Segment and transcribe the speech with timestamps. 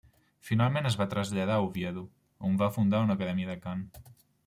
[0.47, 2.05] Finalment es va traslladar a Oviedo
[2.51, 3.89] on va fundar una acadèmia de cant.